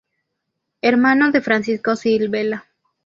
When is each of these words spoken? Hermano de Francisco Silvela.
Hermano 0.81 1.29
de 1.29 1.41
Francisco 1.41 1.95
Silvela. 1.95 2.65